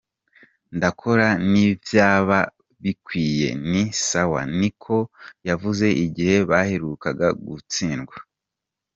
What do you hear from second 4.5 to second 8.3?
niko yavuze igihe baheruka gutsindwa.